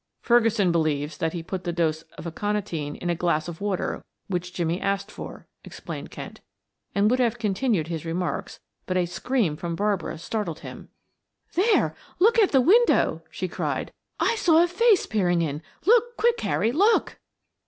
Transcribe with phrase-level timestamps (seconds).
[0.23, 4.51] "Ferguson believes that he put the dose of aconitine in the glass of water which
[4.51, 6.41] Jimmie asked for," explained Kent,
[6.95, 10.89] and would have continued his remarks, but a scream from Barbara startled him.
[11.53, 13.91] "There, look at the window," she cried.
[14.19, 15.61] "I saw a face peering in.
[15.85, 17.19] Look quick, Harry, look!"